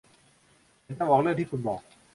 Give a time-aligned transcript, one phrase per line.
[0.85, 1.81] ฉันจะบอกเธอเรื่องที่คุณบอก